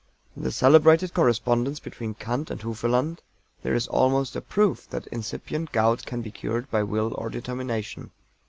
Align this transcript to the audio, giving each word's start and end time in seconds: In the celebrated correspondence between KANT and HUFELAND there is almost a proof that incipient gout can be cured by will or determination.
In 0.35 0.41
the 0.41 0.51
celebrated 0.51 1.13
correspondence 1.13 1.79
between 1.79 2.15
KANT 2.15 2.49
and 2.49 2.59
HUFELAND 2.59 3.21
there 3.61 3.75
is 3.75 3.87
almost 3.87 4.35
a 4.35 4.41
proof 4.41 4.89
that 4.89 5.05
incipient 5.11 5.71
gout 5.71 6.07
can 6.07 6.23
be 6.23 6.31
cured 6.31 6.71
by 6.71 6.81
will 6.81 7.13
or 7.19 7.29
determination. 7.29 8.09